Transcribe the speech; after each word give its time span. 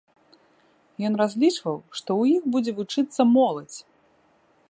Ён 1.09 1.13
разлічваў, 1.21 1.77
што 1.99 2.09
ў 2.21 2.39
іх 2.39 2.49
будзе 2.57 2.71
вучыцца 2.81 3.21
моладзь. 3.37 3.79